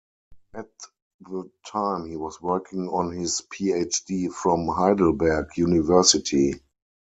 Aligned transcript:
At 0.55 0.71
the 1.19 1.51
time 1.67 2.07
he 2.07 2.15
was 2.15 2.41
working 2.41 2.89
on 2.89 3.11
his 3.11 3.41
Ph.D. 3.51 4.29
from 4.29 4.67
Heidelberg 4.69 5.55
University. 5.57 6.55